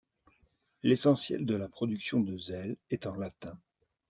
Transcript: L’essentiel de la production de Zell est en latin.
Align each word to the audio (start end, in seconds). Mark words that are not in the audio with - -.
L’essentiel 0.81 1.45
de 1.45 1.53
la 1.55 1.67
production 1.69 2.21
de 2.21 2.35
Zell 2.35 2.75
est 2.89 3.05
en 3.05 3.13
latin. 3.13 3.55